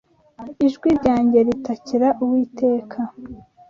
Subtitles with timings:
[0.65, 2.97] Ijwi ryanjye ritakira Uwiteka